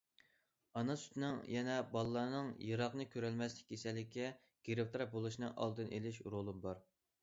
ئانا 0.79 0.95
سۈتىنىڭ 1.01 1.37
يەنە 1.55 1.75
بالىلارنىڭ 1.91 2.49
يىراقنى 2.71 3.09
كۆرەلمەسلىك 3.13 3.71
كېسەللىكىگە 3.71 4.35
گىرىپتار 4.69 5.09
بولۇشنىڭ 5.17 5.57
ئالدىنى 5.63 5.99
ئېلىش 6.01 6.23
رولىمۇ 6.37 6.63
بار. 6.71 6.87